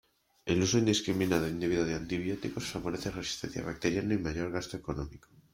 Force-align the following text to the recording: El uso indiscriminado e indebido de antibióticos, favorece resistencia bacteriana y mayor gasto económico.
El 0.47 0.63
uso 0.63 0.79
indiscriminado 0.79 1.45
e 1.45 1.51
indebido 1.55 1.83
de 1.85 1.93
antibióticos, 2.01 2.65
favorece 2.73 3.11
resistencia 3.11 3.61
bacteriana 3.69 4.15
y 4.15 4.17
mayor 4.17 4.49
gasto 4.51 4.75
económico. 4.75 5.29